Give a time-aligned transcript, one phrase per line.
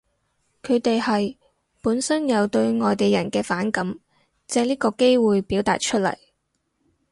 [0.63, 1.37] 佢哋係，
[1.83, 3.99] 本身有對外地人嘅反感，
[4.47, 6.17] 借呢個機會表達出嚟